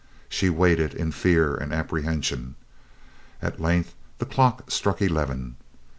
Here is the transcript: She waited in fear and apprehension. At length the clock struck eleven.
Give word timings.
She 0.27 0.49
waited 0.49 0.95
in 0.95 1.11
fear 1.11 1.53
and 1.53 1.71
apprehension. 1.71 2.55
At 3.39 3.61
length 3.61 3.93
the 4.17 4.25
clock 4.25 4.71
struck 4.71 4.99
eleven. 4.99 5.57